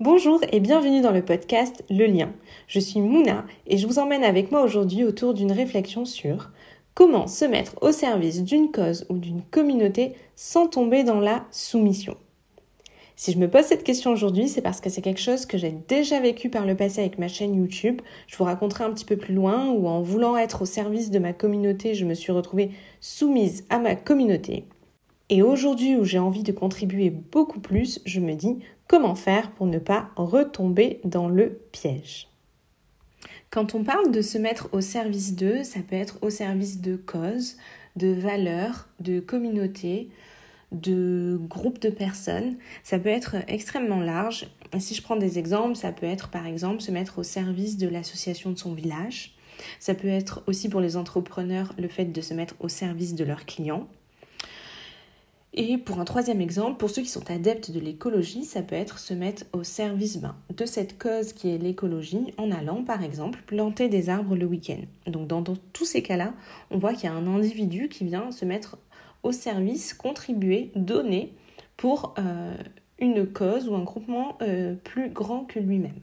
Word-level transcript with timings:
Bonjour 0.00 0.40
et 0.50 0.58
bienvenue 0.58 1.00
dans 1.00 1.12
le 1.12 1.24
podcast 1.24 1.84
Le 1.88 2.06
lien. 2.06 2.32
Je 2.66 2.80
suis 2.80 3.00
Mouna 3.00 3.44
et 3.68 3.76
je 3.76 3.86
vous 3.86 4.00
emmène 4.00 4.24
avec 4.24 4.50
moi 4.50 4.62
aujourd'hui 4.62 5.04
autour 5.04 5.32
d'une 5.32 5.52
réflexion 5.52 6.04
sur 6.04 6.50
comment 6.94 7.28
se 7.28 7.44
mettre 7.44 7.76
au 7.82 7.92
service 7.92 8.42
d'une 8.42 8.72
cause 8.72 9.06
ou 9.10 9.18
d'une 9.18 9.42
communauté 9.42 10.14
sans 10.34 10.66
tomber 10.66 11.04
dans 11.04 11.20
la 11.20 11.44
soumission. 11.52 12.16
Si 13.14 13.30
je 13.30 13.38
me 13.38 13.48
pose 13.48 13.64
cette 13.64 13.84
question 13.84 14.10
aujourd'hui, 14.10 14.48
c'est 14.48 14.62
parce 14.62 14.80
que 14.80 14.90
c'est 14.90 15.02
quelque 15.02 15.20
chose 15.20 15.46
que 15.46 15.58
j'ai 15.58 15.76
déjà 15.86 16.18
vécu 16.18 16.48
par 16.48 16.66
le 16.66 16.74
passé 16.74 17.00
avec 17.02 17.18
ma 17.18 17.28
chaîne 17.28 17.54
YouTube. 17.54 18.00
Je 18.26 18.36
vous 18.36 18.44
raconterai 18.44 18.82
un 18.82 18.90
petit 18.90 19.04
peu 19.04 19.16
plus 19.16 19.34
loin 19.34 19.70
où 19.70 19.86
en 19.86 20.02
voulant 20.02 20.36
être 20.36 20.62
au 20.62 20.66
service 20.66 21.12
de 21.12 21.20
ma 21.20 21.32
communauté, 21.32 21.94
je 21.94 22.06
me 22.06 22.14
suis 22.14 22.32
retrouvée 22.32 22.70
soumise 23.00 23.66
à 23.70 23.78
ma 23.78 23.94
communauté. 23.94 24.64
Et 25.34 25.40
aujourd'hui 25.40 25.96
où 25.96 26.04
j'ai 26.04 26.18
envie 26.18 26.42
de 26.42 26.52
contribuer 26.52 27.08
beaucoup 27.08 27.58
plus, 27.58 28.02
je 28.04 28.20
me 28.20 28.34
dis 28.34 28.58
comment 28.86 29.14
faire 29.14 29.50
pour 29.52 29.66
ne 29.66 29.78
pas 29.78 30.10
retomber 30.14 31.00
dans 31.04 31.26
le 31.26 31.58
piège. 31.72 32.28
Quand 33.48 33.74
on 33.74 33.82
parle 33.82 34.10
de 34.10 34.20
se 34.20 34.36
mettre 34.36 34.68
au 34.72 34.82
service 34.82 35.34
d'eux, 35.34 35.62
ça 35.62 35.80
peut 35.80 35.96
être 35.96 36.18
au 36.20 36.28
service 36.28 36.82
de 36.82 36.96
causes, 36.96 37.56
de 37.96 38.08
valeurs, 38.08 38.90
de 39.00 39.20
communautés, 39.20 40.10
de 40.70 41.40
groupes 41.48 41.80
de 41.80 41.88
personnes. 41.88 42.58
Ça 42.82 42.98
peut 42.98 43.08
être 43.08 43.36
extrêmement 43.48 44.00
large. 44.00 44.48
Si 44.80 44.94
je 44.94 45.00
prends 45.00 45.16
des 45.16 45.38
exemples, 45.38 45.76
ça 45.76 45.92
peut 45.92 46.04
être 46.04 46.28
par 46.28 46.46
exemple 46.46 46.82
se 46.82 46.90
mettre 46.90 47.20
au 47.20 47.22
service 47.22 47.78
de 47.78 47.88
l'association 47.88 48.50
de 48.50 48.58
son 48.58 48.74
village. 48.74 49.34
Ça 49.80 49.94
peut 49.94 50.08
être 50.08 50.42
aussi 50.46 50.68
pour 50.68 50.82
les 50.82 50.98
entrepreneurs 50.98 51.72
le 51.78 51.88
fait 51.88 52.04
de 52.04 52.20
se 52.20 52.34
mettre 52.34 52.54
au 52.60 52.68
service 52.68 53.14
de 53.14 53.24
leurs 53.24 53.46
clients. 53.46 53.88
Et 55.54 55.76
pour 55.76 56.00
un 56.00 56.06
troisième 56.06 56.40
exemple, 56.40 56.78
pour 56.78 56.88
ceux 56.88 57.02
qui 57.02 57.10
sont 57.10 57.30
adeptes 57.30 57.70
de 57.70 57.78
l'écologie, 57.78 58.44
ça 58.44 58.62
peut 58.62 58.74
être 58.74 58.98
se 58.98 59.12
mettre 59.12 59.44
au 59.52 59.64
service 59.64 60.18
de 60.56 60.64
cette 60.64 60.98
cause 60.98 61.34
qui 61.34 61.50
est 61.50 61.58
l'écologie 61.58 62.32
en 62.38 62.50
allant 62.50 62.82
par 62.84 63.02
exemple 63.02 63.42
planter 63.46 63.90
des 63.90 64.08
arbres 64.08 64.34
le 64.34 64.46
week-end. 64.46 64.80
Donc 65.06 65.28
dans, 65.28 65.42
tous 65.42 65.84
ces 65.84 66.02
cas-là, 66.02 66.32
on 66.70 66.78
voit 66.78 66.94
qu'il 66.94 67.04
y 67.04 67.12
a 67.12 67.14
un 67.14 67.26
individu 67.26 67.90
qui 67.90 68.04
vient 68.04 68.30
se 68.30 68.46
mettre 68.46 68.78
au 69.22 69.30
service, 69.30 69.92
contribuer, 69.92 70.72
donner 70.74 71.34
pour 71.76 72.14
euh, 72.18 72.56
une 72.98 73.26
cause 73.26 73.68
ou 73.68 73.74
un 73.74 73.82
groupement 73.82 74.38
euh, 74.40 74.74
plus 74.74 75.10
grand 75.10 75.44
que 75.44 75.58
lui-même. 75.58 76.00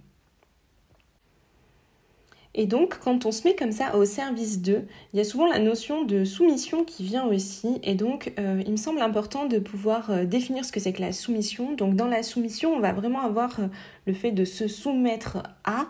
Et 2.55 2.65
donc, 2.65 2.97
quand 2.99 3.25
on 3.25 3.31
se 3.31 3.47
met 3.47 3.55
comme 3.55 3.71
ça 3.71 3.95
au 3.95 4.05
service 4.05 4.61
d'eux, 4.61 4.87
il 5.13 5.17
y 5.17 5.21
a 5.21 5.23
souvent 5.23 5.47
la 5.47 5.59
notion 5.59 6.03
de 6.03 6.25
soumission 6.25 6.83
qui 6.83 7.03
vient 7.03 7.25
aussi. 7.25 7.79
Et 7.83 7.93
donc, 7.93 8.33
euh, 8.39 8.63
il 8.65 8.71
me 8.71 8.77
semble 8.77 9.01
important 9.01 9.45
de 9.45 9.59
pouvoir 9.59 10.09
euh, 10.09 10.25
définir 10.25 10.65
ce 10.65 10.71
que 10.71 10.79
c'est 10.79 10.91
que 10.91 11.01
la 11.01 11.11
soumission. 11.11 11.73
Donc, 11.73 11.95
dans 11.95 12.07
la 12.07 12.23
soumission, 12.23 12.73
on 12.73 12.79
va 12.79 12.91
vraiment 12.91 13.21
avoir 13.21 13.59
euh, 13.59 13.67
le 14.07 14.13
fait 14.13 14.31
de 14.31 14.45
se 14.45 14.67
soumettre 14.67 15.43
à. 15.63 15.89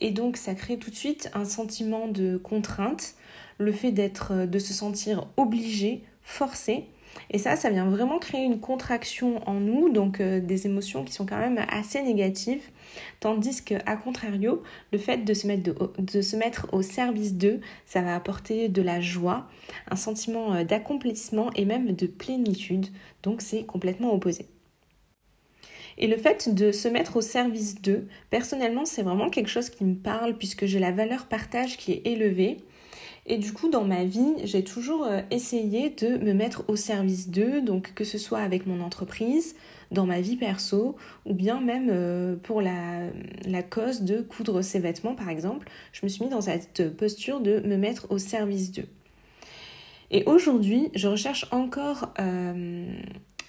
Et 0.00 0.10
donc, 0.10 0.36
ça 0.36 0.54
crée 0.54 0.78
tout 0.78 0.90
de 0.90 0.96
suite 0.96 1.30
un 1.32 1.44
sentiment 1.44 2.08
de 2.08 2.36
contrainte, 2.38 3.14
le 3.58 3.70
fait 3.70 3.92
d'être, 3.92 4.46
de 4.46 4.58
se 4.58 4.72
sentir 4.72 5.28
obligé, 5.36 6.02
forcé. 6.22 6.86
Et 7.30 7.38
ça, 7.38 7.56
ça 7.56 7.70
vient 7.70 7.88
vraiment 7.88 8.18
créer 8.18 8.44
une 8.44 8.60
contraction 8.60 9.46
en 9.48 9.54
nous, 9.54 9.88
donc 9.90 10.20
euh, 10.20 10.40
des 10.40 10.66
émotions 10.66 11.04
qui 11.04 11.12
sont 11.12 11.26
quand 11.26 11.38
même 11.38 11.64
assez 11.68 12.02
négatives. 12.02 12.62
Tandis 13.20 13.62
qu'à 13.62 13.96
contrario, 13.96 14.62
le 14.92 14.98
fait 14.98 15.18
de 15.18 15.32
se, 15.32 15.46
mettre 15.46 15.92
de, 15.98 16.22
se 16.22 16.36
mettre 16.36 16.66
au 16.72 16.82
service 16.82 17.34
d'eux, 17.34 17.60
ça 17.86 18.02
va 18.02 18.16
apporter 18.16 18.68
de 18.68 18.82
la 18.82 19.00
joie, 19.00 19.48
un 19.90 19.96
sentiment 19.96 20.54
euh, 20.54 20.64
d'accomplissement 20.64 21.50
et 21.54 21.64
même 21.64 21.92
de 21.92 22.06
plénitude. 22.06 22.86
Donc 23.22 23.42
c'est 23.42 23.64
complètement 23.64 24.12
opposé. 24.12 24.46
Et 25.98 26.06
le 26.06 26.16
fait 26.16 26.52
de 26.54 26.72
se 26.72 26.88
mettre 26.88 27.16
au 27.16 27.20
service 27.20 27.80
d'eux, 27.80 28.08
personnellement, 28.30 28.86
c'est 28.86 29.02
vraiment 29.02 29.28
quelque 29.28 29.50
chose 29.50 29.68
qui 29.68 29.84
me 29.84 29.94
parle 29.94 30.36
puisque 30.36 30.64
j'ai 30.64 30.78
la 30.78 30.92
valeur 30.92 31.26
partage 31.26 31.76
qui 31.76 31.92
est 31.92 32.06
élevée. 32.06 32.56
Et 33.26 33.38
du 33.38 33.52
coup, 33.52 33.68
dans 33.68 33.84
ma 33.84 34.04
vie, 34.04 34.34
j'ai 34.44 34.64
toujours 34.64 35.04
euh, 35.04 35.20
essayé 35.30 35.90
de 35.90 36.16
me 36.18 36.32
mettre 36.32 36.64
au 36.68 36.76
service 36.76 37.28
d'eux, 37.28 37.60
donc 37.60 37.92
que 37.94 38.04
ce 38.04 38.18
soit 38.18 38.40
avec 38.40 38.66
mon 38.66 38.80
entreprise, 38.80 39.54
dans 39.90 40.06
ma 40.06 40.20
vie 40.20 40.36
perso, 40.36 40.96
ou 41.26 41.34
bien 41.34 41.60
même 41.60 41.88
euh, 41.90 42.36
pour 42.42 42.62
la, 42.62 43.10
cause 43.68 44.02
de 44.02 44.20
coudre 44.20 44.62
ses 44.62 44.78
vêtements, 44.78 45.14
par 45.14 45.28
exemple. 45.28 45.68
Je 45.92 46.00
me 46.04 46.08
suis 46.08 46.24
mis 46.24 46.30
dans 46.30 46.40
cette 46.40 46.96
posture 46.96 47.40
de 47.40 47.60
me 47.60 47.76
mettre 47.76 48.10
au 48.10 48.18
service 48.18 48.72
d'eux. 48.72 48.88
Et 50.10 50.24
aujourd'hui, 50.24 50.90
je 50.94 51.06
recherche 51.06 51.46
encore 51.52 52.12
euh, 52.18 52.92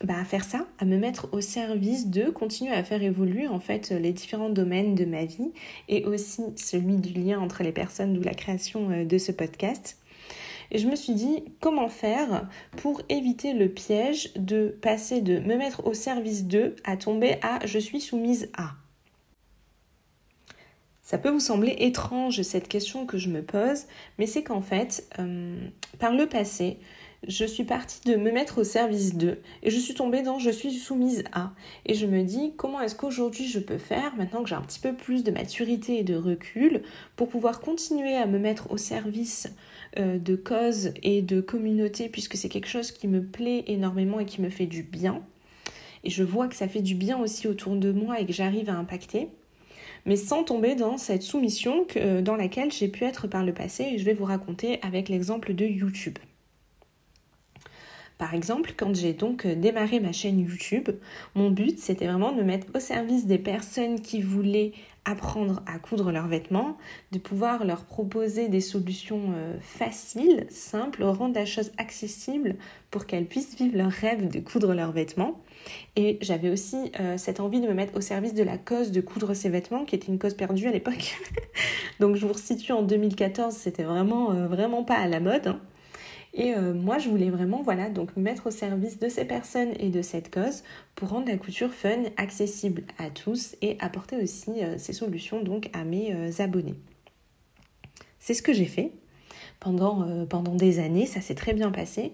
bah, 0.04 0.20
à 0.20 0.26
faire 0.26 0.44
ça, 0.44 0.66
à 0.80 0.86
me 0.86 0.98
mettre 0.98 1.30
au 1.34 1.42
service 1.42 2.08
de 2.08 2.30
continuer 2.30 2.74
à 2.74 2.84
faire 2.84 3.04
évoluer 3.04 3.48
en 3.48 3.60
fait 3.60 3.92
les 3.92 4.14
différents 4.14 4.50
domaines 4.50 4.96
de 4.96 5.06
ma 5.06 5.26
vie 5.26 5.52
et 5.90 6.06
aussi 6.06 6.44
celui 6.56 6.98
du 6.98 7.14
lien 7.14 7.40
entre 7.40 7.64
les 7.64 7.72
personnes, 7.72 8.14
d'où 8.14 8.22
la 8.22 8.34
création 8.34 8.90
euh, 8.90 9.06
de 9.06 9.18
ce 9.18 9.32
podcast. 9.32 9.98
Et 10.72 10.78
je 10.78 10.88
me 10.88 10.96
suis 10.96 11.14
dit 11.14 11.44
comment 11.60 11.90
faire 11.90 12.48
pour 12.78 13.02
éviter 13.10 13.54
le 13.54 13.70
piège 13.70 14.34
de 14.36 14.76
passer 14.82 15.22
de 15.22 15.40
me 15.40 15.56
mettre 15.58 15.86
au 15.86 15.94
service 15.94 16.46
de 16.46 16.76
à 16.86 16.96
tomber 16.96 17.36
à 17.42 17.66
je 17.66 17.78
suis 17.78 18.00
soumise 18.00 18.50
à? 18.58 18.72
Ça 21.02 21.18
peut 21.18 21.30
vous 21.30 21.42
sembler 21.42 21.76
étrange 21.80 22.42
cette 22.42 22.70
question 22.70 23.06
que 23.06 23.18
je 23.18 23.28
me 23.28 23.42
pose, 23.42 23.84
mais 24.18 24.26
c'est 24.26 24.44
qu'en 24.44 24.62
fait, 24.62 25.06
euh, 25.20 25.60
par 26.00 26.14
le 26.14 26.26
passé, 26.26 26.78
je 27.28 27.46
suis 27.46 27.64
partie 27.64 28.02
de 28.10 28.16
me 28.16 28.32
mettre 28.32 28.60
au 28.60 28.64
service 28.64 29.16
d'eux 29.16 29.40
et 29.62 29.70
je 29.70 29.78
suis 29.78 29.94
tombée 29.94 30.24
dans 30.24 30.40
je 30.40 30.50
suis 30.50 30.74
soumise 30.74 31.24
à. 31.34 31.52
Et 31.86 31.94
je 31.94 32.08
me 32.08 32.24
dis 32.24 32.54
comment 32.58 32.82
est-ce 32.82 32.96
qu'aujourd'hui 32.96 33.48
je 33.48 33.60
peux 33.60 33.78
faire, 33.78 34.16
maintenant 34.16 34.42
que 34.42 34.50
j'ai 34.50 34.56
un 34.56 34.62
petit 34.62 34.80
peu 34.80 34.94
plus 34.94 35.24
de 35.24 35.32
maturité 35.32 36.00
et 36.00 36.04
de 36.04 36.16
recul, 36.16 36.82
pour 37.16 37.30
pouvoir 37.30 37.62
continuer 37.62 38.16
à 38.16 38.26
me 38.26 38.40
mettre 38.40 38.72
au 38.72 38.78
service 38.78 39.54
euh, 40.00 40.18
de 40.18 40.36
causes 40.36 40.94
et 41.04 41.22
de 41.22 41.42
communautés, 41.42 42.10
puisque 42.10 42.38
c'est 42.38 42.50
quelque 42.50 42.70
chose 42.70 42.92
qui 42.92 43.08
me 43.08 43.24
plaît 43.24 43.66
énormément 43.68 44.20
et 44.20 44.26
qui 44.26 44.42
me 44.42 44.50
fait 44.50 44.66
du 44.66 44.82
bien. 44.82 45.22
Et 46.04 46.10
je 46.10 46.24
vois 46.24 46.48
que 46.48 46.56
ça 46.56 46.68
fait 46.68 46.82
du 46.82 46.96
bien 46.96 47.20
aussi 47.20 47.48
autour 47.48 47.76
de 47.76 47.92
moi 47.92 48.20
et 48.20 48.26
que 48.26 48.34
j'arrive 48.34 48.70
à 48.70 48.74
impacter 48.74 49.30
mais 50.06 50.16
sans 50.16 50.44
tomber 50.44 50.74
dans 50.74 50.98
cette 50.98 51.22
soumission 51.22 51.86
que, 51.86 52.22
dans 52.22 52.36
laquelle 52.36 52.72
j'ai 52.72 52.88
pu 52.88 53.04
être 53.04 53.28
par 53.28 53.46
le 53.46 53.54
passé 53.54 53.84
et 53.84 53.98
je 54.00 54.04
vais 54.04 54.14
vous 54.14 54.26
raconter 54.26 54.80
avec 54.82 55.10
l'exemple 55.10 55.54
de 55.54 55.64
YouTube. 55.64 56.18
Par 58.22 58.36
exemple, 58.36 58.76
quand 58.78 58.94
j'ai 58.94 59.14
donc 59.14 59.48
euh, 59.48 59.56
démarré 59.56 60.00
ma 60.00 60.12
chaîne 60.12 60.40
YouTube, 60.40 60.90
mon 61.34 61.50
but 61.50 61.80
c'était 61.80 62.06
vraiment 62.06 62.32
de 62.32 62.38
me 62.38 62.44
mettre 62.44 62.68
au 62.76 62.80
service 62.80 63.26
des 63.26 63.40
personnes 63.40 64.00
qui 64.00 64.22
voulaient 64.22 64.74
apprendre 65.06 65.64
à 65.66 65.80
coudre 65.80 66.12
leurs 66.12 66.28
vêtements, 66.28 66.78
de 67.12 67.18
pouvoir 67.18 67.66
leur 67.66 67.84
proposer 67.84 68.48
des 68.48 68.62
solutions 68.62 69.34
euh, 69.34 69.58
faciles, 69.60 70.46
simples, 70.52 71.02
rendre 71.04 71.34
la 71.34 71.48
chose 71.48 71.72
accessible 71.80 72.58
pour 72.92 73.08
qu'elles 73.08 73.26
puissent 73.26 73.58
vivre 73.58 73.76
leur 73.76 73.90
rêve 73.90 74.28
de 74.28 74.40
coudre 74.40 74.76
leurs 74.76 74.92
vêtements. 74.92 75.42
Et 75.96 76.20
j'avais 76.22 76.52
aussi 76.52 76.92
euh, 77.00 77.18
cette 77.18 77.40
envie 77.40 77.60
de 77.60 77.68
me 77.68 77.74
mettre 77.74 77.98
au 77.98 78.02
service 78.02 78.36
de 78.36 78.44
la 78.44 78.60
cause 78.60 78.92
de 78.92 79.02
coudre 79.02 79.34
ses 79.34 79.50
vêtements, 79.50 79.84
qui 79.84 79.96
était 79.96 80.10
une 80.10 80.20
cause 80.20 80.36
perdue 80.36 80.68
à 80.68 80.72
l'époque. 80.72 81.20
Donc 82.00 82.18
je 82.18 82.28
vous 82.28 82.34
resitue 82.34 82.72
en 82.72 82.84
2014, 82.84 83.52
c'était 83.52 83.82
vraiment, 83.82 84.32
vraiment 84.46 84.84
pas 84.84 84.98
à 84.98 85.08
la 85.08 85.20
mode. 85.20 85.48
Hein. 85.48 85.60
Et 86.34 86.54
euh, 86.54 86.74
moi, 86.74 86.98
je 86.98 87.10
voulais 87.10 87.30
vraiment, 87.30 87.62
voilà, 87.62 87.90
donc 87.90 88.16
me 88.16 88.22
mettre 88.22 88.48
au 88.48 88.52
service 88.52 89.00
de 89.00 89.10
ces 89.10 89.26
personnes 89.26 89.74
et 89.80 89.90
de 89.90 90.02
cette 90.02 90.34
cause 90.34 90.64
pour 90.96 91.10
rendre 91.10 91.28
la 91.28 91.38
couture 91.38 91.74
fun, 91.74 92.04
accessible 92.18 92.84
à 92.98 93.10
tous 93.10 93.56
et 93.62 93.78
apporter 93.80 94.16
aussi 94.16 94.64
euh, 94.64 94.78
ces 94.78 94.94
solutions 94.94 95.44
donc 95.44 95.70
à 95.74 95.84
mes 95.84 96.14
euh, 96.14 96.32
abonnés. 96.40 96.76
C'est 98.20 98.34
ce 98.34 98.42
que 98.42 98.54
j'ai 98.54 98.66
fait 98.66 98.92
pendant, 99.60 100.26
pendant 100.28 100.56
des 100.56 100.80
années, 100.80 101.06
ça 101.06 101.22
s'est 101.22 101.36
très 101.36 101.54
bien 101.54 101.72
passé. 101.72 102.14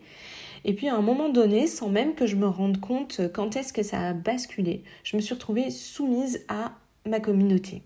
Et 0.65 0.73
puis 0.73 0.87
à 0.87 0.95
un 0.95 1.01
moment 1.01 1.29
donné, 1.29 1.67
sans 1.67 1.89
même 1.89 2.15
que 2.15 2.25
je 2.25 2.35
me 2.35 2.47
rende 2.47 2.79
compte 2.79 3.21
quand 3.33 3.55
est-ce 3.55 3.73
que 3.73 3.83
ça 3.83 4.09
a 4.09 4.13
basculé, 4.13 4.83
je 5.03 5.15
me 5.15 5.21
suis 5.21 5.33
retrouvée 5.33 5.69
soumise 5.69 6.45
à 6.47 6.77
ma 7.05 7.19
communauté. 7.19 7.83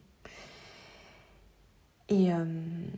Et 2.12 2.34
euh, 2.34 2.44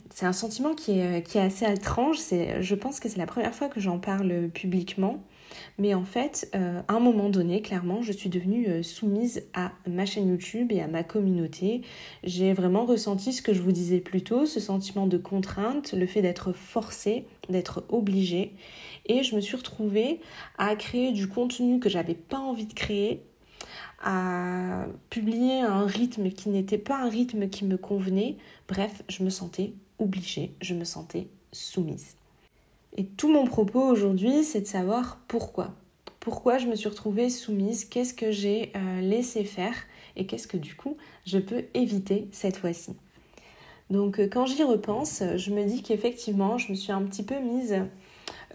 c'est 0.10 0.25
un 0.25 0.33
sentiment 0.33 0.74
qui 0.74 1.00
est, 1.00 1.36
assez 1.38 1.71
étrange. 1.71 2.18
Je 2.60 2.75
pense 2.75 3.00
que 3.00 3.07
c'est 3.07 3.19
la 3.19 3.27
première 3.27 3.54
fois 3.54 3.69
que 3.69 3.80
j'en 3.80 4.00
parle 4.00 4.50
publiquement. 4.50 5.24
Mais 5.77 5.94
en 5.94 6.04
fait, 6.04 6.50
euh, 6.56 6.81
à 6.88 6.94
un 6.94 7.00
moment 7.00 7.30
donné, 7.30 7.62
clairement, 7.62 8.01
je 8.01 8.12
suis 8.12 8.30
devenue 8.30 8.68
euh, 8.68 8.81
soumise 8.81 9.44
à 9.54 9.71
ma 9.88 10.07
chaîne 10.07 10.30
YouTube 10.30 10.71
et 10.71 10.81
à 10.81 10.88
ma 10.88 11.04
communauté. 11.04 11.81
J'ai 12.24 12.54
vraiment 12.54 12.86
ressenti 12.86 13.33
ce 13.33 13.44
que 13.44 13.54
je 13.54 13.62
vous 13.62 13.71
disais 13.71 14.00
plus 14.00 14.24
tôt, 14.24 14.48
ce 14.48 14.60
sentiment 14.60 15.06
de 15.06 15.18
contrainte, 15.18 15.94
le 15.94 16.07
fait 16.07 16.24
d'être 16.24 16.54
forcée, 16.54 17.27
d'être 17.50 17.83
obligée. 17.89 18.54
Et 19.06 19.21
je 19.21 19.36
me 19.36 19.42
suis 19.42 19.56
retrouvée 19.56 20.21
à 20.57 20.75
créer 20.75 21.12
du 21.12 21.27
contenu 21.27 21.80
que 21.80 21.89
j'avais 21.89 22.15
pas 22.15 22.39
envie 22.39 22.65
de 22.65 22.74
créer 22.74 23.21
à 24.03 24.85
publier 25.09 25.61
un 25.61 25.85
rythme 25.85 26.29
qui 26.29 26.50
n'était 26.50 26.77
pas 26.77 26.97
un 26.97 27.09
rythme 27.09 27.50
qui 27.50 27.65
me 27.65 27.77
convenait. 27.77 28.38
Bref, 28.67 29.03
je 29.09 29.23
me 29.23 29.29
sentais 29.29 29.73
obligée, 30.00 30.53
je 30.61 30.73
me 30.73 30.83
sentais 30.83 31.27
soumise. 31.51 32.15
Et 32.95 33.05
tout 33.05 33.31
mon 33.31 33.45
propos 33.45 33.81
aujourd'hui, 33.81 34.44
c'est 34.44 34.61
de 34.61 34.67
savoir 34.67 35.19
pourquoi. 35.27 35.73
Pourquoi 36.19 36.57
je 36.57 36.67
me 36.67 36.75
suis 36.75 36.89
retrouvée 36.89 37.29
soumise, 37.29 37.85
qu'est-ce 37.85 38.13
que 38.13 38.31
j'ai 38.31 38.71
euh, 38.75 39.01
laissé 39.01 39.44
faire 39.44 39.75
et 40.15 40.25
qu'est-ce 40.25 40.47
que 40.47 40.57
du 40.57 40.75
coup 40.75 40.95
je 41.25 41.39
peux 41.39 41.65
éviter 41.73 42.27
cette 42.31 42.57
fois-ci. 42.57 42.95
Donc 43.89 44.19
euh, 44.19 44.27
quand 44.31 44.45
j'y 44.45 44.63
repense, 44.63 45.23
je 45.35 45.51
me 45.51 45.65
dis 45.65 45.81
qu'effectivement, 45.81 46.57
je 46.57 46.71
me 46.71 46.75
suis 46.75 46.91
un 46.91 47.01
petit 47.03 47.23
peu 47.23 47.39
mise 47.39 47.75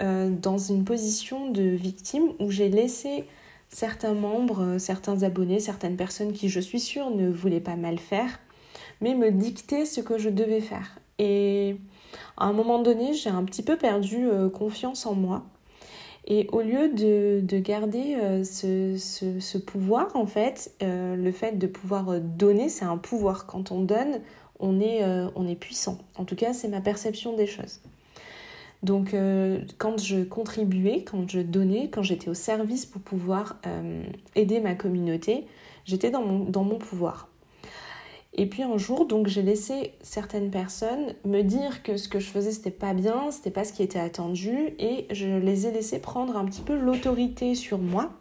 euh, 0.01 0.31
dans 0.31 0.59
une 0.59 0.85
position 0.85 1.51
de 1.51 1.63
victime 1.63 2.33
où 2.39 2.51
j'ai 2.51 2.69
laissé 2.69 3.25
certains 3.69 4.15
membres, 4.15 4.63
euh, 4.63 4.79
certains 4.79 5.23
abonnés, 5.23 5.61
certaines 5.61 5.97
personnes 5.97 6.33
qui 6.33 6.49
je 6.49 6.61
suis 6.61 6.81
sûre 6.81 7.11
ne 7.11 7.31
voulaient 7.31 7.61
pas 7.61 7.77
mal 7.77 7.99
faire, 7.99 8.41
mais 9.01 9.15
me 9.15 9.31
dicter 9.31 9.85
ce 9.85 10.01
que 10.01 10.19
je 10.19 10.31
devais 10.31 10.61
faire. 10.61 10.99
Et 11.19 11.77
à 12.37 12.47
un 12.47 12.53
moment 12.53 12.81
donné, 12.81 13.15
j'ai 13.15 13.31
un 13.31 13.45
petit 13.45 13.63
peu 13.63 13.77
perdu 13.77 14.29
confiance 14.53 15.05
en 15.05 15.15
moi. 15.15 15.45
Et 16.27 16.47
au 16.53 16.61
lieu 16.61 16.89
de, 16.91 17.59
garder 17.59 18.17
ce, 18.45 19.59
pouvoir, 19.59 20.15
en 20.15 20.27
fait, 20.27 20.73
le 20.81 21.33
fait 21.33 21.59
de 21.59 21.67
pouvoir 21.67 22.21
donner, 22.21 22.69
c'est 22.69 22.85
un 22.85 22.99
pouvoir. 22.99 23.47
Quand 23.47 23.73
on 23.73 23.81
donne, 23.81 24.21
on 24.61 24.81
est, 24.81 25.03
euh, 25.05 25.29
on 25.35 25.47
est 25.47 25.57
puissant. 25.57 25.99
En 26.17 26.25
tout 26.25 26.37
cas, 26.37 26.53
c'est 26.53 26.69
ma 26.69 26.81
perception 26.81 27.35
des 27.35 27.47
choses. 27.47 27.81
Donc, 28.83 29.13
euh, 29.13 29.61
quand 29.79 30.01
je 30.01 30.23
contribuais, 30.23 31.03
quand 31.03 31.29
je 31.29 31.41
donnais, 31.41 31.91
quand 31.91 32.03
j'étais 32.03 32.29
au 32.29 32.35
service 32.35 32.87
pour 32.87 33.03
pouvoir 33.03 33.57
euh, 33.67 34.05
aider 34.37 34.61
ma 34.61 34.75
communauté, 34.75 35.47
j'étais 35.85 36.11
dans 36.11 36.23
mon, 36.23 36.45
dans 36.45 36.65
mon 36.65 36.79
pouvoir. 36.79 37.29
Et 38.35 38.47
puis 38.47 38.63
un 38.63 38.77
jour, 38.79 39.07
donc 39.07 39.27
j'ai 39.27 39.43
laissé 39.43 39.95
certaines 40.01 40.51
personnes 40.51 41.15
me 41.25 41.43
dire 41.43 41.83
que 41.83 41.97
ce 41.97 42.09
que 42.09 42.21
je 42.21 42.29
faisais 42.29 42.53
c'était 42.53 42.71
pas 42.71 42.95
bien, 42.95 43.33
c'était 43.33 43.51
pas 43.51 43.65
ce 43.65 43.73
qui 43.73 43.83
était 43.83 43.99
attendu, 43.99 44.75
et 44.79 45.09
je 45.11 45.27
les 45.27 45.67
ai 45.67 45.73
laissées 45.73 45.99
prendre 45.99 46.37
un 46.37 46.45
petit 46.45 46.61
peu 46.61 46.79
l'autorité 46.79 47.57
sur 47.57 47.79
moi 47.79 48.13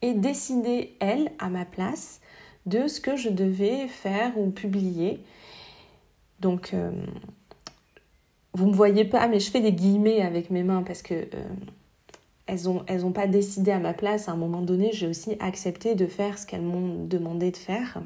et 0.00 0.14
décider 0.14 0.96
elles 0.98 1.30
à 1.38 1.48
ma 1.48 1.64
place 1.64 2.20
de 2.66 2.88
ce 2.88 3.00
que 3.00 3.14
je 3.14 3.28
devais 3.28 3.86
faire 3.86 4.36
ou 4.36 4.50
publier. 4.50 5.20
Donc, 6.40 6.74
euh, 6.74 6.90
vous 8.54 8.66
ne 8.66 8.70
me 8.70 8.76
voyez 8.76 9.04
pas, 9.04 9.28
mais 9.28 9.40
je 9.40 9.50
fais 9.50 9.60
des 9.60 9.72
guillemets 9.72 10.20
avec 10.20 10.50
mes 10.50 10.62
mains 10.62 10.82
parce 10.82 11.02
que 11.02 11.14
euh, 11.14 11.44
elles 12.46 13.00
n'ont 13.00 13.12
pas 13.12 13.26
décidé 13.26 13.70
à 13.70 13.78
ma 13.78 13.94
place. 13.94 14.28
À 14.28 14.32
un 14.32 14.36
moment 14.36 14.62
donné, 14.62 14.90
j'ai 14.92 15.06
aussi 15.06 15.36
accepté 15.40 15.94
de 15.94 16.06
faire 16.06 16.38
ce 16.38 16.46
qu'elles 16.46 16.62
m'ont 16.62 17.04
demandé 17.04 17.50
de 17.50 17.56
faire. 17.56 18.02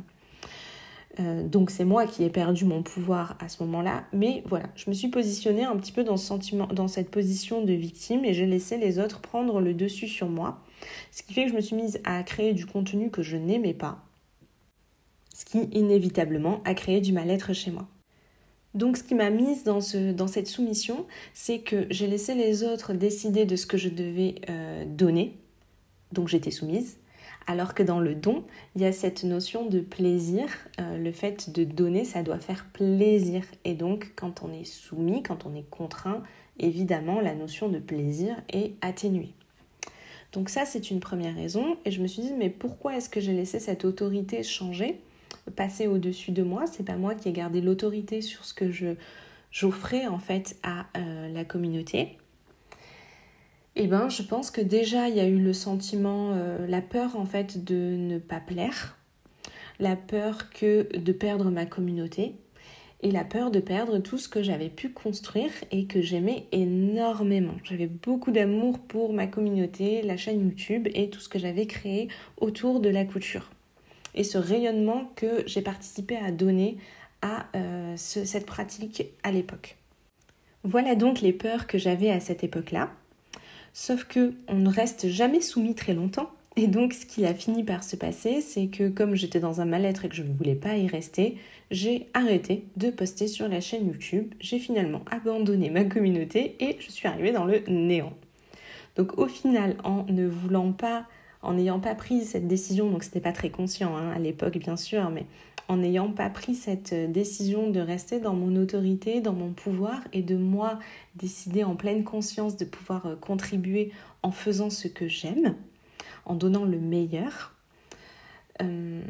Euh, 1.19 1.49
donc 1.49 1.71
c'est 1.71 1.87
moi 1.87 2.07
qui 2.07 2.25
ai 2.25 2.31
perdu 2.31 2.65
mon 2.65 2.83
pouvoir 2.83 3.37
à 3.41 3.49
ce 3.49 3.63
moment-là. 3.65 4.05
Mais 4.13 4.43
voilà, 4.47 4.67
je 4.77 4.89
me 4.89 4.95
suis 4.95 5.09
positionnée 5.09 5.65
un 5.65 5.77
petit 5.77 5.93
peu 5.93 6.05
dans, 6.05 6.17
ce 6.17 6.27
sentiment, 6.27 6.67
dans 6.67 6.89
cette 6.89 7.11
position 7.11 7.65
de 7.65 7.73
victime 7.73 8.25
et 8.25 8.35
j'ai 8.35 8.47
laissé 8.47 8.77
les 8.77 8.99
autres 8.99 9.21
prendre 9.21 9.61
le 9.61 9.75
dessus 9.75 10.09
sur 10.09 10.29
moi. 10.29 10.61
Ce 11.11 11.23
qui 11.23 11.33
fait 11.33 11.45
que 11.45 11.51
je 11.51 11.57
me 11.57 11.61
suis 11.61 11.77
mise 11.77 12.01
à 12.05 12.23
créer 12.23 12.53
du 12.53 12.67
contenu 12.67 13.11
que 13.11 13.23
je 13.23 13.37
n'aimais 13.37 13.75
pas 13.75 14.03
ce 15.37 15.45
qui 15.45 15.69
inévitablement 15.73 16.63
a 16.65 16.73
créé 16.73 17.03
du 17.03 17.13
mal-être 17.13 17.53
chez 17.53 17.71
moi. 17.71 17.87
Donc 18.77 18.99
ce 18.99 19.03
qui 19.03 19.15
m'a 19.15 19.31
mise 19.31 19.65
dans, 19.65 19.81
ce, 19.81 20.13
dans 20.13 20.27
cette 20.27 20.47
soumission, 20.47 21.07
c'est 21.33 21.61
que 21.61 21.87
j'ai 21.89 22.07
laissé 22.07 22.35
les 22.35 22.63
autres 22.63 22.93
décider 22.93 23.47
de 23.47 23.57
ce 23.57 23.67
que 23.67 23.79
je 23.79 23.89
devais 23.89 24.35
euh, 24.51 24.85
donner, 24.87 25.39
donc 26.13 26.29
j'étais 26.29 26.51
soumise, 26.51 26.99
alors 27.47 27.73
que 27.73 27.83
dans 27.83 28.01
le 28.01 28.15
don, 28.15 28.45
il 28.75 28.83
y 28.83 28.85
a 28.85 28.93
cette 28.93 29.25
notion 29.25 29.65
de 29.65 29.81
plaisir, 29.81 30.45
euh, 30.79 30.99
le 30.99 31.11
fait 31.11 31.51
de 31.55 31.65
donner, 31.65 32.05
ça 32.05 32.23
doit 32.23 32.39
faire 32.39 32.67
plaisir. 32.67 33.45
Et 33.65 33.73
donc 33.73 34.13
quand 34.15 34.43
on 34.43 34.53
est 34.53 34.65
soumis, 34.65 35.23
quand 35.23 35.47
on 35.47 35.55
est 35.55 35.69
contraint, 35.71 36.23
évidemment 36.59 37.23
la 37.23 37.35
notion 37.35 37.71
de 37.71 37.79
plaisir 37.79 38.37
est 38.53 38.75
atténuée. 38.83 39.33
Donc 40.35 40.51
ça 40.51 40.67
c'est 40.67 40.91
une 40.91 41.01
première 41.01 41.35
raison, 41.35 41.79
et 41.87 41.91
je 41.91 42.03
me 42.03 42.07
suis 42.09 42.21
dit 42.21 42.35
mais 42.37 42.51
pourquoi 42.51 42.95
est-ce 42.95 43.09
que 43.09 43.21
j'ai 43.21 43.33
laissé 43.33 43.59
cette 43.59 43.87
autorité 43.87 44.43
changer? 44.43 45.01
Passer 45.55 45.87
au-dessus 45.87 46.33
de 46.33 46.43
moi, 46.43 46.67
c'est 46.67 46.85
pas 46.85 46.97
moi 46.97 47.15
qui 47.15 47.29
ai 47.29 47.33
gardé 47.33 47.61
l'autorité 47.61 48.21
sur 48.21 48.45
ce 48.45 48.55
que 48.55 48.71
je 48.71 48.95
j'offrais 49.51 50.07
en 50.07 50.19
fait 50.19 50.57
à 50.63 50.87
euh, 50.97 51.33
la 51.33 51.45
communauté. 51.45 52.19
Eh 53.75 53.87
ben, 53.87 54.09
je 54.09 54.23
pense 54.23 54.51
que 54.51 54.61
déjà 54.61 55.09
il 55.09 55.17
y 55.17 55.21
a 55.21 55.27
eu 55.27 55.39
le 55.39 55.53
sentiment, 55.53 56.33
euh, 56.35 56.67
la 56.67 56.83
peur 56.83 57.17
en 57.17 57.27
fait 57.27 57.65
de 57.65 57.97
ne 57.97 58.19
pas 58.19 58.41
plaire, 58.41 58.99
la 59.79 59.97
peur 59.97 60.51
que 60.51 60.89
de 60.97 61.13
perdre 61.13 61.51
ma 61.51 61.67
communauté 61.67 62.35
et 63.03 63.11
la 63.11 63.25
peur 63.25 63.51
de 63.51 63.61
perdre 63.61 63.99
tout 63.99 64.19
ce 64.19 64.29
que 64.29 64.43
j'avais 64.43 64.71
pu 64.71 64.91
construire 64.91 65.53
et 65.71 65.87
que 65.87 66.01
j'aimais 66.01 66.47
énormément. 66.53 67.55
J'avais 67.63 67.87
beaucoup 67.87 68.31
d'amour 68.31 68.79
pour 68.79 69.13
ma 69.13 69.27
communauté, 69.27 70.03
la 70.03 70.17
chaîne 70.17 70.41
YouTube 70.41 70.89
et 70.95 71.11
tout 71.11 71.21
ce 71.21 71.29
que 71.29 71.39
j'avais 71.39 71.67
créé 71.67 72.09
autour 72.39 72.81
de 72.81 72.89
la 72.89 73.05
couture 73.05 73.51
et 74.17 74.25
ce 74.25 74.39
rayonnement 74.39 75.11
que 75.15 75.43
j'ai 75.47 75.63
participé 75.63 76.17
à 76.17 76.33
donner 76.33 76.79
à 77.23 77.47
euh, 77.55 77.95
cette 77.97 78.47
pratique 78.47 79.05
à 79.23 79.31
l'époque. 79.31 79.77
Voilà 80.65 80.95
donc 80.95 81.21
les 81.21 81.33
peurs 81.33 81.67
que 81.67 81.79
j'avais 81.79 82.11
à 82.11 82.21
cette 82.21 82.43
époque-là. 82.43 82.91
Sauf 83.73 84.05
que 84.05 84.35
on 84.49 84.57
ne 84.57 84.69
reste 84.69 85.09
jamais 85.09 85.41
soumis 85.41 85.75
très 85.75 85.95
longtemps. 85.95 86.31
Et 86.57 86.67
donc 86.67 86.95
ce 86.95 87.05
qui 87.05 87.27
a 87.27 87.35
fini 87.35 87.63
par 87.63 87.85
se 87.85 87.97
passer, 87.97 88.41
c'est 88.41 88.69
que 88.69 88.89
comme 88.89 89.15
j'étais 89.15 89.41
dans 89.41 89.61
un 89.61 89.67
mal-être 89.67 90.07
et 90.07 90.09
que 90.09 90.17
je 90.17 90.23
ne 90.23 90.33
voulais 90.33 90.55
pas 90.55 90.77
y 90.77 90.87
rester, 90.87 91.37
j'ai 91.71 92.07
arrêté 92.15 92.65
de 92.77 92.91
poster 92.91 93.29
sur 93.29 93.47
la 93.49 93.61
chaîne 93.61 93.87
YouTube. 93.87 94.33
J'ai 94.41 94.59
finalement 94.59 95.03
abandonné 95.11 95.69
ma 95.69 95.85
communauté 95.85 96.57
et 96.61 96.77
je 96.81 96.91
suis 96.91 97.07
arrivée 97.07 97.33
dans 97.33 97.45
le 97.45 97.63
néant. 97.69 98.15
Donc 98.97 99.19
au 99.19 99.29
final, 99.29 99.77
en 99.85 100.05
ne 100.09 100.27
voulant 100.27 100.73
pas 100.73 101.07
en 101.47 101.55
n'ayant 101.55 101.79
pas 101.79 101.95
pris 101.95 102.25
cette 102.25 102.49
décision, 102.49 102.91
donc 102.91 103.05
c'était 103.05 103.21
pas 103.21 103.33
très 103.33 103.51
conscient 103.51 103.97
hein, 103.97 104.11
à 104.11 104.19
l'époque 104.19 104.59
bien 104.59 104.77
sûr, 104.77 105.11
mais 105.11 105.27
en 105.69 105.77
n'ayant 105.77 106.11
pas 106.11 106.29
pris 106.29 106.57
cette 106.57 106.93
euh, 106.93 107.07
décision 107.07 107.71
de 107.71 107.79
rester 107.79 108.19
dans 108.19 108.35
mon 108.35 108.57
autorité, 108.57 109.21
dans 109.21 109.33
mon 109.33 109.53
pouvoir 109.53 110.01
et 110.13 110.23
de 110.23 110.37
moi 110.37 110.81
décider 111.15 111.63
en 111.63 111.77
pleine 111.77 112.03
conscience 112.03 112.57
de 112.57 112.65
pouvoir 112.65 113.07
euh, 113.07 113.15
contribuer 113.15 113.93
en 114.25 114.33
faisant 114.33 114.71
ce 114.71 114.89
que 114.89 115.07
j'aime, 115.07 115.55
en 116.25 116.35
donnant 116.35 116.65
le 116.65 116.81
meilleur, 116.81 117.55
euh, 118.61 119.03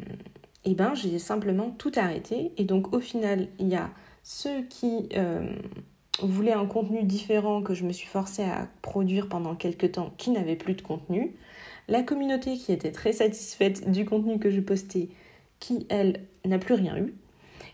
et 0.63 0.75
ben 0.75 0.93
j'ai 0.93 1.17
simplement 1.17 1.71
tout 1.71 1.91
arrêté. 1.95 2.51
Et 2.57 2.65
donc 2.65 2.93
au 2.93 2.99
final, 2.99 3.47
il 3.57 3.67
y 3.67 3.75
a 3.75 3.89
ceux 4.21 4.61
qui 4.63 5.09
voulaient 6.21 6.51
un 6.51 6.65
contenu 6.65 7.03
différent 7.03 7.61
que 7.61 7.73
je 7.73 7.85
me 7.85 7.93
suis 7.93 8.07
forcée 8.07 8.43
à 8.43 8.67
produire 8.81 9.29
pendant 9.29 9.55
quelques 9.55 9.93
temps 9.93 10.13
qui 10.17 10.31
n'avaient 10.31 10.57
plus 10.57 10.73
de 10.73 10.81
contenu 10.81 11.35
la 11.87 12.03
communauté 12.03 12.57
qui 12.57 12.71
était 12.71 12.91
très 12.91 13.13
satisfaite 13.13 13.89
du 13.89 14.05
contenu 14.05 14.39
que 14.39 14.49
je 14.49 14.59
postais, 14.59 15.09
qui, 15.59 15.85
elle, 15.89 16.21
n'a 16.45 16.59
plus 16.59 16.73
rien 16.73 16.97
eu, 16.97 17.13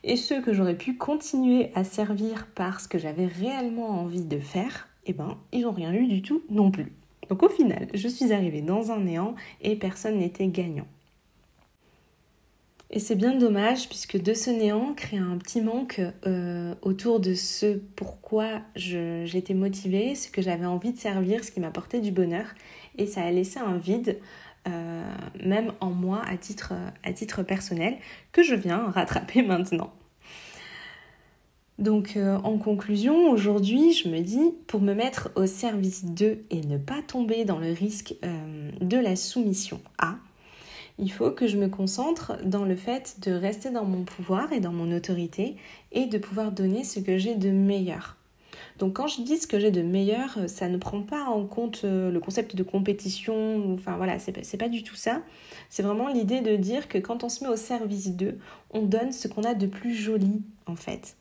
et 0.03 0.17
ceux 0.17 0.41
que 0.41 0.53
j'aurais 0.53 0.77
pu 0.77 0.98
continuer 0.98 1.72
à 1.75 1.84
servir 1.84 2.48
parce 2.55 2.88
que 2.88 2.98
j'avais 2.98 3.25
réellement 3.25 3.89
envie 4.01 4.25
de 4.25 4.39
faire, 4.39 4.89
eh 5.05 5.13
ben, 5.13 5.38
ils 5.51 5.62
n'ont 5.62 5.72
rien 5.72 5.93
eu 5.93 6.08
du 6.08 6.22
tout 6.22 6.43
non 6.50 6.72
plus. 6.72 6.91
Donc 7.29 7.41
au 7.43 7.50
final, 7.50 7.88
je 7.93 8.08
suis 8.08 8.34
arrivée 8.34 8.62
dans 8.62 8.91
un 8.91 9.00
néant 9.00 9.36
et 9.62 9.75
personne 9.75 10.17
n'était 10.17 10.48
gagnant. 10.48 10.88
Et 12.95 13.00
c'est 13.00 13.15
bien 13.15 13.33
dommage 13.33 13.89
puisque 13.89 14.21
de 14.21 14.35
ce 14.35 14.51
néant 14.51 14.93
crée 14.93 15.17
un 15.17 15.35
petit 15.39 15.62
manque 15.62 16.00
euh, 16.27 16.75
autour 16.83 17.19
de 17.19 17.33
ce 17.33 17.79
pourquoi 17.95 18.62
j'étais 18.75 19.55
motivée, 19.55 20.13
ce 20.13 20.29
que 20.29 20.43
j'avais 20.43 20.67
envie 20.67 20.93
de 20.93 21.00
servir, 21.00 21.43
ce 21.43 21.50
qui 21.50 21.59
m'apportait 21.59 22.01
du 22.01 22.12
bonheur. 22.12 22.45
Et 23.00 23.07
ça 23.07 23.23
a 23.23 23.31
laissé 23.31 23.57
un 23.57 23.77
vide, 23.77 24.19
euh, 24.67 25.03
même 25.43 25.73
en 25.79 25.89
moi 25.89 26.21
à 26.27 26.38
titre, 26.38 27.41
personnel, 27.41 27.97
que 28.31 28.43
je 28.43 28.53
viens 28.53 28.91
rattraper 28.91 29.41
maintenant. 29.41 29.91
Donc 31.79 32.15
euh, 32.15 32.38
en 32.43 32.59
conclusion, 32.59 33.31
aujourd'hui, 33.31 33.91
je 33.91 34.07
me 34.07 34.19
dis, 34.19 34.53
pour 34.67 34.81
me 34.81 34.93
mettre 34.93 35.31
au 35.35 35.47
service 35.47 36.05
d'eux 36.05 36.45
et 36.51 36.62
ne 36.62 36.77
pas 36.77 37.01
tomber 37.01 37.43
dans 37.43 37.57
le 37.57 37.71
risque 37.71 38.13
de 38.81 38.97
la 38.97 39.15
soumission 39.15 39.81
à, 39.97 40.17
il 41.00 41.12
faut 41.12 41.31
que 41.31 41.47
je 41.47 41.57
me 41.57 41.67
concentre 41.67 42.38
dans 42.43 42.65
le 42.65 42.75
fait 42.75 43.17
de 43.21 43.31
rester 43.31 43.71
dans 43.71 43.85
mon 43.85 44.03
pouvoir 44.03 44.51
et 44.53 44.59
dans 44.59 44.71
mon 44.71 44.95
autorité 44.95 45.55
et 45.91 46.05
de 46.05 46.17
pouvoir 46.17 46.51
donner 46.51 46.83
ce 46.83 47.00
que 47.00 47.17
j'ai 47.17 47.35
de 47.35 47.50
meilleur. 47.50 48.17
Donc 48.79 48.93
quand 48.93 49.07
je 49.07 49.21
dis 49.21 49.38
ce 49.38 49.47
que 49.47 49.59
j'ai 49.59 49.71
de 49.71 49.81
meilleur, 49.81 50.38
ça 50.47 50.67
ne 50.67 50.77
prend 50.77 51.01
pas 51.01 51.25
en 51.25 51.45
compte 51.45 51.81
euh, 51.83 52.12
le 52.12 52.19
concept 52.19 52.55
de 52.55 52.63
compétition, 52.63 53.73
enfin 53.73 53.97
voilà, 53.97 54.19
c'est 54.19 54.31
pas, 54.31 54.41
pas 54.57 54.69
du 54.69 54.83
tout 54.83 54.95
ça. 54.95 55.21
C'est 55.69 55.83
vraiment 55.83 56.07
l'idée 56.07 56.41
de 56.41 56.55
dire 56.55 56.88
que 56.88 56.97
quand 56.97 57.23
on 57.23 57.29
se 57.29 57.43
met 57.43 57.50
au 57.50 57.55
service 57.55 58.12
d'eux, 58.12 58.39
on 58.71 58.81
donne 58.81 59.12
ce 59.12 59.27
qu'on 59.27 59.43
a 59.43 59.53
de 59.53 59.67
plus 59.67 59.93
joli 59.93 60.41
en 60.65 60.75
fait. 60.75 61.15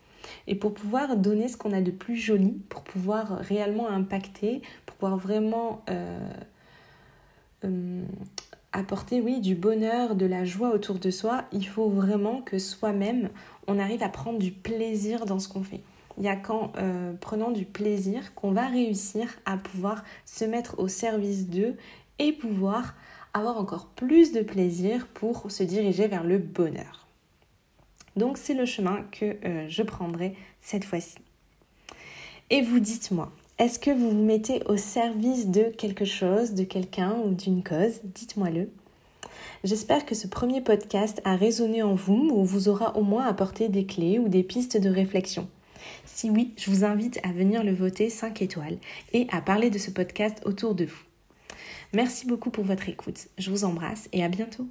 Et 0.46 0.54
pour 0.54 0.72
pouvoir 0.72 1.16
donner 1.16 1.48
ce 1.48 1.56
qu'on 1.56 1.72
a 1.72 1.80
de 1.80 1.90
plus 1.90 2.16
joli, 2.16 2.52
pour 2.68 2.82
pouvoir 2.82 3.38
réellement 3.38 3.88
impacter, 3.88 4.62
pour 4.86 4.96
pouvoir 4.96 5.18
vraiment 5.18 5.82
euh, 5.90 6.20
euh, 7.64 8.02
apporter, 8.72 9.20
oui, 9.20 9.40
du 9.40 9.54
bonheur, 9.54 10.14
de 10.14 10.26
la 10.26 10.44
joie 10.44 10.70
autour 10.70 10.98
de 10.98 11.10
soi, 11.10 11.44
il 11.52 11.66
faut 11.66 11.88
vraiment 11.88 12.40
que 12.42 12.58
soi-même, 12.58 13.28
on 13.66 13.78
arrive 13.78 14.02
à 14.02 14.08
prendre 14.08 14.38
du 14.38 14.50
plaisir 14.50 15.26
dans 15.26 15.38
ce 15.38 15.48
qu'on 15.48 15.62
fait. 15.62 15.80
Il 16.18 16.22
n'y 16.22 16.28
a 16.28 16.36
qu'en 16.36 16.72
euh, 16.76 17.12
prenant 17.20 17.50
du 17.50 17.64
plaisir 17.64 18.34
qu'on 18.34 18.52
va 18.52 18.66
réussir 18.66 19.28
à 19.46 19.56
pouvoir 19.56 20.04
se 20.26 20.44
mettre 20.44 20.78
au 20.78 20.88
service 20.88 21.48
d'eux 21.48 21.76
et 22.18 22.32
pouvoir 22.32 22.94
avoir 23.34 23.56
encore 23.56 23.86
plus 23.86 24.32
de 24.32 24.42
plaisir 24.42 25.06
pour 25.08 25.50
se 25.50 25.62
diriger 25.62 26.08
vers 26.08 26.24
le 26.24 26.38
bonheur. 26.38 27.06
Donc 28.16 28.36
c'est 28.36 28.54
le 28.54 28.66
chemin 28.66 29.04
que 29.10 29.36
euh, 29.44 29.66
je 29.68 29.82
prendrai 29.82 30.36
cette 30.60 30.84
fois-ci. 30.84 31.16
Et 32.50 32.60
vous 32.60 32.80
dites-moi, 32.80 33.32
est-ce 33.62 33.78
que 33.78 33.92
vous 33.92 34.10
vous 34.10 34.24
mettez 34.24 34.60
au 34.66 34.76
service 34.76 35.46
de 35.46 35.62
quelque 35.78 36.04
chose, 36.04 36.54
de 36.54 36.64
quelqu'un 36.64 37.16
ou 37.24 37.32
d'une 37.32 37.62
cause? 37.62 38.00
Dites-moi-le. 38.02 38.68
J'espère 39.62 40.04
que 40.04 40.16
ce 40.16 40.26
premier 40.26 40.60
podcast 40.60 41.22
a 41.24 41.36
résonné 41.36 41.80
en 41.80 41.94
vous 41.94 42.28
ou 42.32 42.42
vous 42.42 42.68
aura 42.68 42.96
au 42.96 43.04
moins 43.04 43.24
apporté 43.24 43.68
des 43.68 43.86
clés 43.86 44.18
ou 44.18 44.26
des 44.26 44.42
pistes 44.42 44.78
de 44.78 44.90
réflexion. 44.90 45.48
Si 46.04 46.28
oui, 46.28 46.54
je 46.56 46.72
vous 46.72 46.82
invite 46.82 47.20
à 47.22 47.30
venir 47.30 47.62
le 47.62 47.72
voter 47.72 48.10
5 48.10 48.42
étoiles 48.42 48.78
et 49.12 49.28
à 49.30 49.40
parler 49.40 49.70
de 49.70 49.78
ce 49.78 49.92
podcast 49.92 50.38
autour 50.44 50.74
de 50.74 50.86
vous. 50.86 51.04
Merci 51.92 52.26
beaucoup 52.26 52.50
pour 52.50 52.64
votre 52.64 52.88
écoute. 52.88 53.28
Je 53.38 53.50
vous 53.50 53.62
embrasse 53.62 54.08
et 54.12 54.24
à 54.24 54.28
bientôt. 54.28 54.66